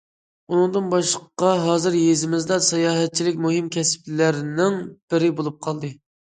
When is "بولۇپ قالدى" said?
5.43-5.93